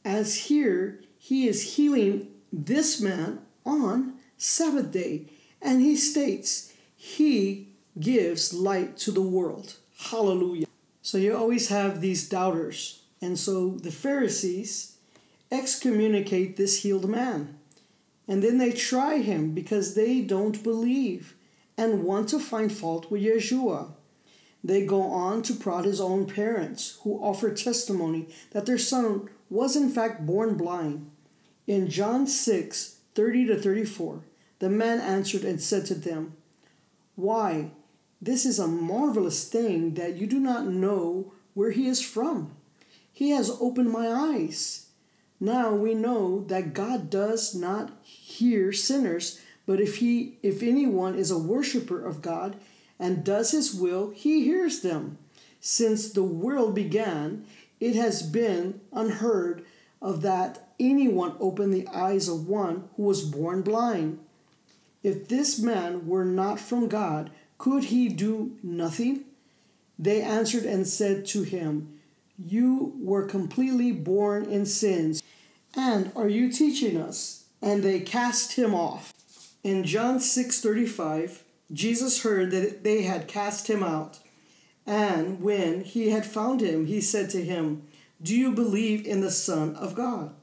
as 0.05 0.45
here 0.45 1.01
he 1.17 1.47
is 1.47 1.75
healing 1.75 2.27
this 2.53 3.01
man 3.01 3.39
on 3.65 4.16
Sabbath 4.37 4.91
day, 4.91 5.25
and 5.61 5.81
he 5.81 5.95
states 5.95 6.73
he 6.95 7.69
gives 7.99 8.53
light 8.53 8.97
to 8.97 9.11
the 9.11 9.21
world. 9.21 9.75
Hallelujah. 9.97 10.67
So 11.01 11.17
you 11.17 11.35
always 11.35 11.69
have 11.69 12.01
these 12.01 12.27
doubters. 12.29 13.01
And 13.21 13.39
so 13.39 13.71
the 13.71 13.91
Pharisees, 13.91 14.97
excommunicate 15.51 16.57
this 16.57 16.83
healed 16.83 17.09
man. 17.09 17.57
And 18.27 18.43
then 18.43 18.57
they 18.57 18.71
try 18.71 19.19
him 19.19 19.53
because 19.53 19.95
they 19.95 20.21
don't 20.21 20.61
believe 20.63 21.35
and 21.77 22.03
want 22.03 22.29
to 22.29 22.39
find 22.39 22.71
fault 22.71 23.09
with 23.09 23.21
Yeshua. 23.21 23.91
They 24.63 24.85
go 24.85 25.01
on 25.03 25.43
to 25.43 25.53
prod 25.53 25.85
his 25.85 26.01
own 26.01 26.25
parents, 26.25 26.99
who 27.03 27.19
offer 27.19 27.53
testimony 27.53 28.27
that 28.51 28.65
their 28.65 28.77
son 28.77 29.29
was 29.49 29.75
in 29.75 29.89
fact 29.89 30.25
born 30.25 30.57
blind. 30.57 31.09
In 31.67 31.89
John 31.89 32.27
6 32.27 32.96
30 33.17 33.47
to 33.47 33.57
34, 33.57 34.21
the 34.59 34.69
man 34.69 34.99
answered 34.99 35.43
and 35.43 35.59
said 35.59 35.87
to 35.87 35.95
them, 35.95 36.37
Why, 37.15 37.71
this 38.21 38.45
is 38.45 38.59
a 38.59 38.67
marvelous 38.67 39.49
thing 39.49 39.95
that 39.95 40.17
you 40.17 40.27
do 40.27 40.39
not 40.39 40.67
know 40.67 41.33
where 41.55 41.71
he 41.71 41.87
is 41.87 41.99
from. 41.99 42.55
He 43.11 43.31
has 43.31 43.49
opened 43.59 43.91
my 43.91 44.07
eyes. 44.07 44.89
Now 45.39 45.73
we 45.73 45.95
know 45.95 46.43
that 46.43 46.75
God 46.75 47.09
does 47.09 47.55
not 47.55 47.91
hear 48.03 48.71
sinners, 48.71 49.41
but 49.65 49.81
if 49.81 49.95
he 49.95 50.37
if 50.43 50.61
anyone 50.61 51.15
is 51.15 51.31
a 51.31 51.39
worshiper 51.39 52.05
of 52.05 52.21
God 52.21 52.55
and 52.99 53.23
does 53.23 53.49
his 53.49 53.73
will, 53.73 54.11
he 54.11 54.43
hears 54.43 54.81
them. 54.81 55.17
Since 55.59 56.11
the 56.11 56.21
world 56.21 56.75
began, 56.75 57.47
it 57.79 57.95
has 57.95 58.21
been 58.21 58.79
unheard 58.93 59.65
of 60.03 60.21
that 60.21 60.66
anyone 60.79 61.35
open 61.39 61.71
the 61.71 61.87
eyes 61.87 62.27
of 62.27 62.47
one 62.47 62.89
who 62.95 63.03
was 63.03 63.23
born 63.23 63.61
blind. 63.61 64.19
If 65.03 65.27
this 65.27 65.59
man 65.59 66.07
were 66.07 66.25
not 66.25 66.59
from 66.59 66.87
God, 66.87 67.31
could 67.57 67.85
he 67.85 68.09
do 68.09 68.57
nothing? 68.61 69.25
They 69.97 70.21
answered 70.21 70.63
and 70.65 70.87
said 70.87 71.25
to 71.27 71.43
him, 71.43 71.99
You 72.37 72.93
were 72.99 73.25
completely 73.25 73.91
born 73.91 74.45
in 74.45 74.65
sins, 74.65 75.23
and 75.75 76.11
are 76.15 76.29
you 76.29 76.51
teaching 76.51 76.97
us? 76.97 77.45
And 77.61 77.83
they 77.83 77.99
cast 77.99 78.53
him 78.53 78.75
off. 78.75 79.13
In 79.63 79.83
John 79.83 80.19
6:35, 80.19 81.43
Jesus 81.71 82.21
heard 82.21 82.51
that 82.51 82.83
they 82.83 83.01
had 83.01 83.27
cast 83.27 83.67
him 83.67 83.83
out. 83.83 84.19
And 84.85 85.41
when 85.41 85.83
he 85.83 86.11
had 86.11 86.25
found 86.25 86.61
him, 86.61 86.85
he 86.85 87.01
said 87.01 87.29
to 87.31 87.43
him, 87.43 87.83
Do 88.21 88.35
you 88.35 88.51
believe 88.51 89.05
in 89.05 89.21
the 89.21 89.31
Son 89.31 89.75
of 89.75 89.95
God? 89.95 90.33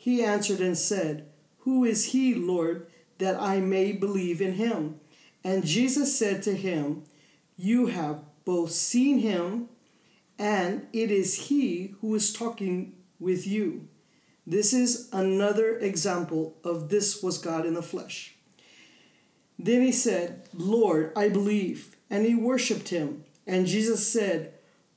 He 0.00 0.24
answered 0.24 0.60
and 0.60 0.78
said, 0.78 1.26
Who 1.58 1.84
is 1.84 2.12
he, 2.12 2.34
Lord, 2.34 2.86
that 3.18 3.38
I 3.38 3.60
may 3.60 3.92
believe 3.92 4.40
in 4.40 4.54
him? 4.54 4.98
And 5.44 5.62
Jesus 5.62 6.18
said 6.18 6.42
to 6.44 6.56
him, 6.56 7.02
You 7.58 7.88
have 7.88 8.22
both 8.46 8.70
seen 8.70 9.18
him, 9.18 9.68
and 10.38 10.86
it 10.94 11.10
is 11.10 11.48
he 11.48 11.96
who 12.00 12.14
is 12.14 12.32
talking 12.32 12.94
with 13.18 13.46
you. 13.46 13.88
This 14.46 14.72
is 14.72 15.10
another 15.12 15.76
example 15.76 16.56
of 16.64 16.88
this 16.88 17.22
was 17.22 17.36
God 17.36 17.66
in 17.66 17.74
the 17.74 17.82
flesh. 17.82 18.36
Then 19.58 19.82
he 19.82 19.92
said, 19.92 20.48
Lord, 20.54 21.12
I 21.14 21.28
believe. 21.28 21.94
And 22.08 22.24
he 22.24 22.34
worshiped 22.34 22.88
him. 22.88 23.24
And 23.46 23.66
Jesus 23.66 24.10
said, 24.10 24.54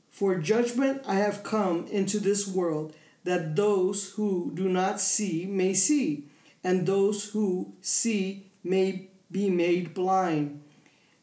For 0.09 0.37
judgment 0.37 1.01
I 1.05 1.15
have 1.15 1.43
come 1.43 1.87
into 1.87 2.21
this 2.21 2.47
world, 2.47 2.95
that 3.23 3.55
those 3.55 4.12
who 4.12 4.51
do 4.53 4.67
not 4.69 4.99
see 4.99 5.45
may 5.45 5.73
see, 5.73 6.27
and 6.63 6.86
those 6.86 7.31
who 7.31 7.73
see 7.81 8.47
may 8.63 9.09
be 9.31 9.49
made 9.49 9.93
blind. 9.93 10.62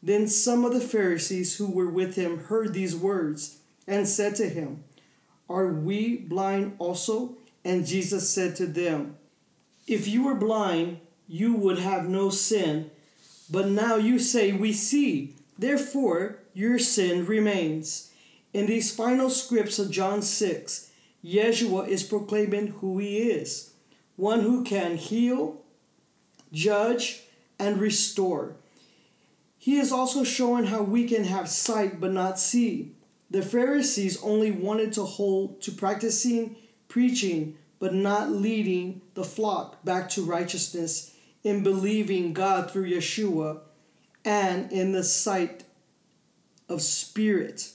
Then 0.03 0.27
some 0.27 0.65
of 0.65 0.73
the 0.73 0.81
Pharisees 0.81 1.57
who 1.57 1.69
were 1.69 1.89
with 1.89 2.15
him 2.15 2.45
heard 2.45 2.73
these 2.73 2.95
words 2.95 3.59
and 3.87 4.07
said 4.07 4.35
to 4.35 4.49
him, 4.49 4.83
Are 5.49 5.67
we 5.67 6.17
blind 6.17 6.75
also? 6.79 7.37
And 7.63 7.85
Jesus 7.85 8.29
said 8.29 8.55
to 8.55 8.65
them, 8.65 9.17
If 9.87 10.07
you 10.07 10.23
were 10.23 10.35
blind, 10.35 10.99
you 11.27 11.55
would 11.55 11.79
have 11.79 12.09
no 12.09 12.29
sin, 12.29 12.89
but 13.49 13.67
now 13.67 13.95
you 13.95 14.17
say, 14.17 14.51
We 14.51 14.73
see. 14.73 15.35
Therefore, 15.57 16.39
your 16.53 16.79
sin 16.79 17.25
remains. 17.25 18.11
In 18.53 18.65
these 18.65 18.93
final 18.93 19.29
scripts 19.29 19.77
of 19.77 19.91
John 19.91 20.21
6, 20.21 20.90
Yeshua 21.23 21.87
is 21.87 22.03
proclaiming 22.03 22.67
who 22.67 22.97
he 22.97 23.17
is 23.29 23.71
one 24.21 24.41
who 24.41 24.63
can 24.63 24.97
heal, 24.97 25.61
judge, 26.51 27.23
and 27.57 27.79
restore. 27.79 28.55
He 29.57 29.77
is 29.77 29.91
also 29.91 30.23
showing 30.23 30.65
how 30.65 30.83
we 30.83 31.07
can 31.07 31.23
have 31.23 31.49
sight 31.49 31.99
but 31.99 32.11
not 32.11 32.39
see. 32.39 32.93
The 33.31 33.41
Pharisees 33.41 34.21
only 34.21 34.51
wanted 34.51 34.93
to 34.93 35.03
hold 35.03 35.61
to 35.63 35.71
practicing 35.71 36.55
preaching 36.87 37.57
but 37.79 37.95
not 37.95 38.29
leading 38.29 39.01
the 39.15 39.23
flock 39.23 39.83
back 39.83 40.07
to 40.09 40.23
righteousness 40.23 41.15
in 41.43 41.63
believing 41.63 42.33
God 42.33 42.69
through 42.69 42.91
Yeshua 42.91 43.61
and 44.23 44.71
in 44.71 44.91
the 44.91 45.03
sight 45.03 45.63
of 46.69 46.83
spirit. 46.83 47.71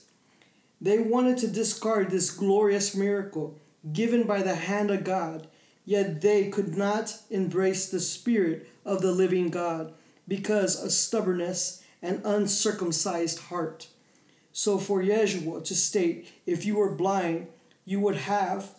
They 0.79 0.99
wanted 0.99 1.37
to 1.39 1.47
discard 1.47 2.09
this 2.09 2.29
glorious 2.29 2.95
miracle 2.95 3.59
given 3.91 4.23
by 4.23 4.41
the 4.41 4.55
hand 4.55 4.91
of 4.91 5.03
God, 5.03 5.47
yet 5.85 6.21
they 6.21 6.49
could 6.49 6.77
not 6.77 7.17
embrace 7.29 7.89
the 7.89 7.99
spirit 7.99 8.69
of 8.85 9.01
the 9.01 9.11
living 9.11 9.49
God 9.49 9.93
because 10.27 10.81
of 10.83 10.91
stubbornness 10.91 11.83
and 12.01 12.21
uncircumcised 12.23 13.39
heart. 13.39 13.87
So 14.51 14.77
for 14.77 15.01
Yeshua 15.01 15.63
to 15.63 15.75
state, 15.75 16.27
if 16.45 16.65
you 16.65 16.75
were 16.75 16.93
blind, 16.93 17.47
you 17.85 17.99
would 18.01 18.17
have 18.17 18.69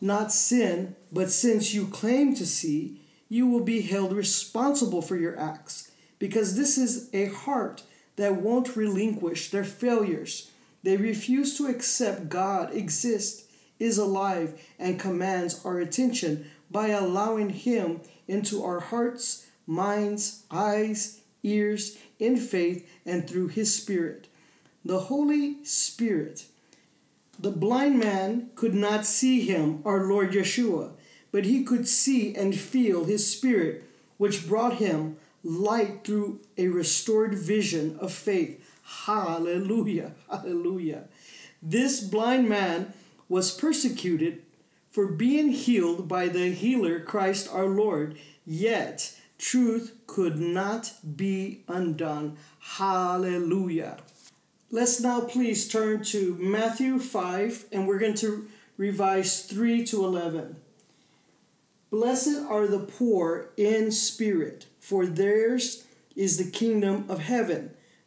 not 0.00 0.32
sin, 0.32 0.96
but 1.10 1.30
since 1.30 1.74
you 1.74 1.86
claim 1.86 2.34
to 2.36 2.46
see, 2.46 3.00
you 3.28 3.46
will 3.46 3.64
be 3.64 3.80
held 3.80 4.12
responsible 4.12 5.02
for 5.02 5.16
your 5.16 5.38
acts, 5.38 5.90
because 6.18 6.56
this 6.56 6.78
is 6.78 7.10
a 7.12 7.26
heart 7.26 7.82
that 8.16 8.36
won't 8.36 8.76
relinquish 8.76 9.50
their 9.50 9.64
failures. 9.64 10.50
They 10.84 10.96
refuse 10.96 11.58
to 11.58 11.66
accept 11.66 12.28
God 12.28 12.72
exists, 12.72 13.48
is 13.80 13.98
alive, 13.98 14.62
and 14.78 15.00
commands 15.00 15.60
our 15.64 15.80
attention 15.80 16.48
by 16.70 16.90
allowing 16.90 17.50
Him 17.50 18.00
into 18.28 18.62
our 18.62 18.78
hearts, 18.78 19.46
minds, 19.66 20.44
eyes, 20.52 21.20
ears, 21.42 21.98
in 22.20 22.36
faith, 22.36 22.88
and 23.04 23.28
through 23.28 23.48
His 23.48 23.74
Spirit. 23.74 24.28
The 24.84 25.00
Holy 25.00 25.64
Spirit. 25.64 26.44
The 27.36 27.50
blind 27.50 27.98
man 27.98 28.50
could 28.54 28.74
not 28.74 29.04
see 29.04 29.40
Him, 29.40 29.82
our 29.84 30.04
Lord 30.04 30.30
Yeshua 30.30 30.92
but 31.34 31.46
he 31.46 31.64
could 31.64 31.88
see 31.88 32.32
and 32.36 32.54
feel 32.54 33.06
his 33.06 33.28
spirit, 33.28 33.82
which 34.18 34.46
brought 34.46 34.74
him 34.74 35.16
light 35.42 36.04
through 36.04 36.38
a 36.56 36.68
restored 36.68 37.34
vision 37.34 37.98
of 37.98 38.12
faith. 38.12 38.64
Hallelujah! 38.84 40.12
Hallelujah! 40.30 41.04
This 41.62 42.00
blind 42.00 42.48
man 42.48 42.92
was 43.28 43.50
persecuted 43.50 44.42
for 44.90 45.06
being 45.08 45.48
healed 45.48 46.06
by 46.06 46.28
the 46.28 46.52
healer 46.52 47.00
Christ 47.00 47.48
our 47.52 47.66
Lord, 47.66 48.16
yet 48.46 49.18
truth 49.38 49.96
could 50.06 50.38
not 50.38 50.92
be 51.16 51.64
undone. 51.66 52.36
Hallelujah. 52.60 53.96
Let's 54.70 55.00
now 55.00 55.20
please 55.20 55.68
turn 55.68 56.04
to 56.04 56.36
Matthew 56.36 56.98
5, 56.98 57.66
and 57.72 57.88
we're 57.88 57.98
going 57.98 58.14
to 58.14 58.48
revise 58.76 59.42
3 59.42 59.84
to 59.86 60.04
11. 60.04 60.56
Blessed 61.90 62.44
are 62.48 62.66
the 62.66 62.80
poor 62.80 63.50
in 63.56 63.92
spirit, 63.92 64.66
for 64.80 65.06
theirs 65.06 65.84
is 66.16 66.38
the 66.38 66.50
kingdom 66.50 67.04
of 67.08 67.20
heaven. 67.20 67.73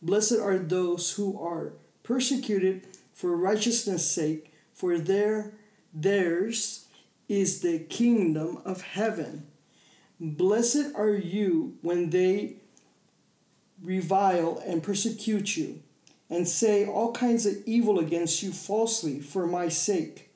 Blessed 0.00 0.38
are 0.38 0.58
those 0.58 1.12
who 1.12 1.40
are 1.42 1.72
persecuted 2.02 2.86
for 3.12 3.36
righteousness' 3.36 4.08
sake, 4.08 4.52
for 4.72 4.98
their 4.98 5.52
theirs 5.92 6.86
is 7.28 7.60
the 7.60 7.80
kingdom 7.80 8.58
of 8.64 8.82
heaven. 8.82 9.46
Blessed 10.20 10.94
are 10.94 11.10
you 11.10 11.76
when 11.82 12.10
they 12.10 12.56
revile 13.82 14.62
and 14.66 14.82
persecute 14.82 15.56
you, 15.56 15.82
and 16.30 16.48
say 16.48 16.86
all 16.86 17.12
kinds 17.12 17.46
of 17.46 17.56
evil 17.66 17.98
against 17.98 18.42
you 18.42 18.52
falsely 18.52 19.20
for 19.20 19.46
my 19.46 19.68
sake. 19.68 20.30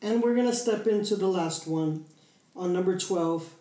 And 0.00 0.22
we're 0.22 0.34
going 0.34 0.50
to 0.50 0.54
step 0.54 0.86
into 0.86 1.16
the 1.16 1.28
last 1.28 1.66
one 1.66 2.04
on 2.54 2.72
number 2.72 2.98
12, 2.98 3.54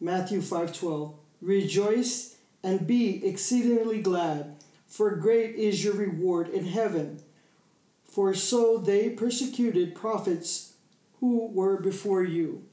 Matthew 0.00 0.40
5:12. 0.40 1.14
Rejoice 1.40 2.36
and 2.62 2.86
be 2.86 3.24
exceedingly 3.26 4.00
glad, 4.00 4.55
for 4.86 5.14
great 5.16 5.54
is 5.56 5.84
your 5.84 5.94
reward 5.94 6.48
in 6.48 6.66
heaven. 6.66 7.20
For 8.04 8.34
so 8.34 8.78
they 8.78 9.10
persecuted 9.10 9.94
prophets 9.94 10.74
who 11.20 11.48
were 11.48 11.80
before 11.80 12.24
you. 12.24 12.64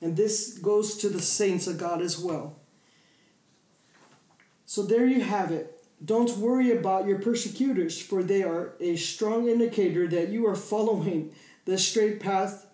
And 0.00 0.16
this 0.16 0.56
goes 0.58 0.96
to 0.98 1.08
the 1.08 1.20
saints 1.20 1.66
of 1.66 1.78
God 1.78 2.00
as 2.00 2.18
well. 2.18 2.56
So 4.64 4.82
there 4.82 5.06
you 5.06 5.22
have 5.22 5.50
it. 5.50 5.82
Don't 6.04 6.38
worry 6.38 6.70
about 6.70 7.06
your 7.06 7.18
persecutors, 7.18 8.00
for 8.00 8.22
they 8.22 8.42
are 8.42 8.74
a 8.78 8.96
strong 8.96 9.48
indicator 9.48 10.06
that 10.06 10.28
you 10.28 10.46
are 10.46 10.54
following 10.54 11.32
the 11.64 11.76
straight 11.76 12.20
path 12.20 12.66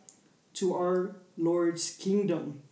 to 0.54 0.74
our 0.74 1.16
Lord's 1.38 1.90
kingdom 1.96 2.62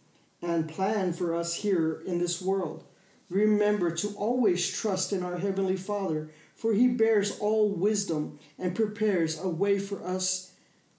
and 0.42 0.68
plan 0.68 1.12
for 1.12 1.34
us 1.34 1.54
here 1.54 2.02
in 2.06 2.18
this 2.18 2.42
world. 2.42 2.84
Remember 3.32 3.90
to 3.90 4.08
always 4.18 4.70
trust 4.70 5.10
in 5.10 5.22
our 5.22 5.38
Heavenly 5.38 5.76
Father, 5.76 6.30
for 6.54 6.74
He 6.74 6.86
bears 6.88 7.38
all 7.38 7.70
wisdom 7.70 8.38
and 8.58 8.76
prepares 8.76 9.40
a 9.40 9.48
way 9.48 9.78
for 9.78 10.06
us 10.06 10.52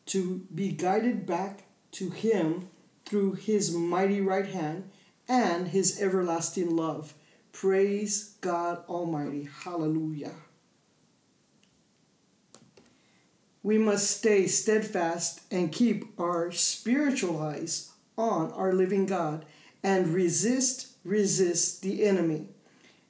to 0.07 0.47
be 0.53 0.71
guided 0.71 1.27
back 1.27 1.65
to 1.91 2.09
Him 2.09 2.69
through 3.05 3.33
His 3.33 3.71
mighty 3.71 4.19
right 4.19 4.47
hand 4.47 4.89
and 5.29 5.67
His 5.67 6.01
everlasting 6.01 6.75
love. 6.75 7.13
Praise 7.51 8.35
God 8.41 8.83
Almighty. 8.89 9.47
Hallelujah. 9.63 10.33
We 13.61 13.77
must 13.77 14.09
stay 14.09 14.47
steadfast 14.47 15.41
and 15.51 15.71
keep 15.71 16.19
our 16.19 16.51
spiritual 16.51 17.39
eyes 17.39 17.91
on 18.17 18.51
our 18.53 18.73
living 18.73 19.05
God 19.05 19.45
and 19.83 20.07
resist, 20.07 20.92
resist 21.03 21.81
the 21.81 22.05
enemy. 22.05 22.47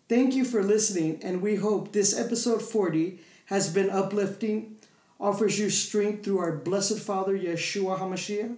Thank 0.10 0.36
you 0.36 0.46
for 0.46 0.64
listening, 0.64 1.20
and 1.24 1.42
we 1.42 1.56
hope 1.56 1.92
this 1.92 2.18
episode 2.18 2.62
40 2.62 3.20
has 3.46 3.74
been 3.74 3.90
uplifting, 3.90 4.78
offers 5.20 5.58
you 5.60 5.70
strength 5.70 6.24
through 6.24 6.40
our 6.40 6.52
blessed 6.52 7.00
Father, 7.00 7.38
Yeshua 7.38 8.00
HaMashiach. 8.00 8.56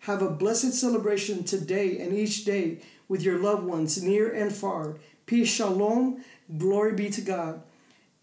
Have 0.00 0.22
a 0.22 0.30
blessed 0.30 0.72
celebration 0.72 1.44
today 1.44 1.98
and 1.98 2.12
each 2.12 2.44
day 2.44 2.78
with 3.08 3.22
your 3.22 3.38
loved 3.38 3.64
ones 3.64 4.02
near 4.02 4.32
and 4.32 4.52
far. 4.52 4.96
Peace, 5.26 5.48
shalom, 5.48 6.24
glory 6.56 6.92
be 6.92 7.10
to 7.10 7.20
God. 7.20 7.62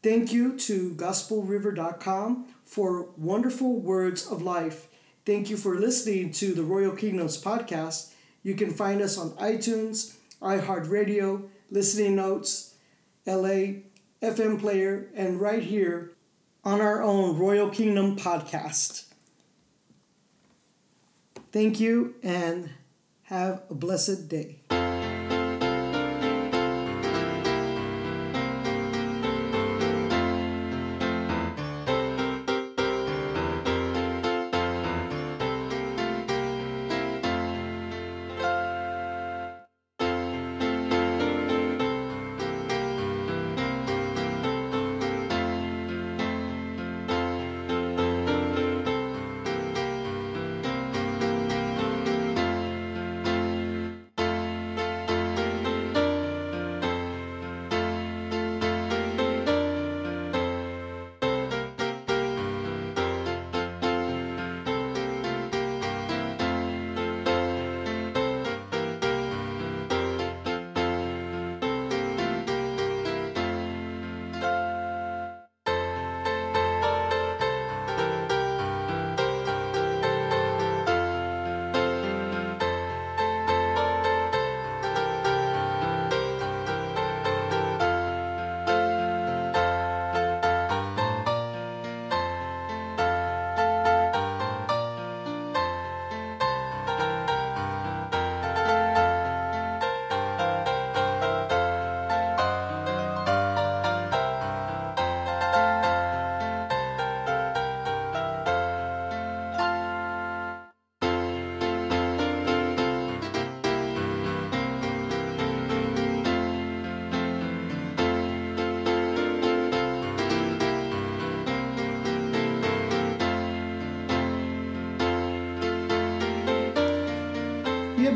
Thank 0.02 0.34
you 0.34 0.58
to 0.60 0.92
gospelriver.com 0.92 2.48
for 2.66 3.10
wonderful 3.18 3.80
words 3.80 4.26
of 4.28 4.42
life. 4.42 4.88
Thank 5.26 5.50
you 5.50 5.58
for 5.58 5.76
listening 5.76 6.32
to 6.34 6.54
the 6.54 6.64
Royal 6.64 6.96
Kingdoms 6.96 7.42
podcast. 7.42 8.12
You 8.44 8.56
can 8.56 8.72
find 8.72 9.02
us 9.02 9.18
on 9.18 9.32
iTunes, 9.32 10.16
iHeartRadio, 10.44 11.48
Listening 11.72 12.16
Notes, 12.16 12.76
LA, 13.26 13.82
FM 14.22 14.60
Player, 14.60 15.10
and 15.16 15.42
right 15.42 15.64
here 15.64 16.12
on 16.64 16.82
our 16.82 17.02
own 17.02 17.38
Royal 17.38 17.70
Kingdom 17.70 18.16
podcast. 18.16 19.06
Thank 21.52 21.80
you 21.80 22.16
and 22.24 22.72
have 23.24 23.64
a 23.70 23.74
blessed 23.76 24.28
day. 24.28 24.60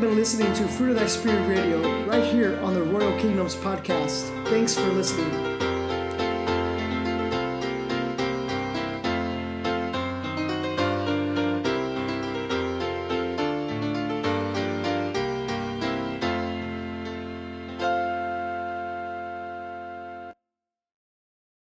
Been 0.08 0.16
listening 0.16 0.50
to 0.54 0.66
Fruit 0.66 0.88
of 0.88 0.96
Thy 0.96 1.06
Spirit 1.06 1.46
Radio 1.46 2.06
right 2.06 2.24
here 2.24 2.58
on 2.60 2.72
the 2.72 2.82
Royal 2.82 3.14
Kingdoms 3.20 3.54
podcast. 3.54 4.30
Thanks 4.46 4.74
for 4.74 4.88
listening. 4.92 5.47